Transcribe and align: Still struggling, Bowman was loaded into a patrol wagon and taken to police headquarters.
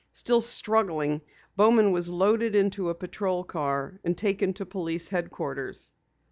Still 0.11 0.41
struggling, 0.41 1.21
Bowman 1.55 1.91
was 1.91 2.09
loaded 2.09 2.55
into 2.55 2.89
a 2.89 2.95
patrol 2.95 3.45
wagon 3.53 3.99
and 4.03 4.17
taken 4.17 4.51
to 4.55 4.65
police 4.65 5.09
headquarters. 5.09 5.91